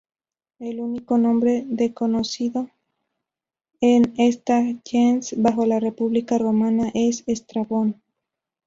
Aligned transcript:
El 0.57 0.79
único 0.79 1.19
nombre 1.19 1.63
de 1.67 1.93
conocido 1.93 2.71
en 3.81 4.13
esta 4.17 4.63
"gens" 4.83 5.35
bajo 5.37 5.67
la 5.67 5.79
República 5.79 6.39
romana 6.39 6.89
es 6.95 7.23
Estrabón. 7.27 8.01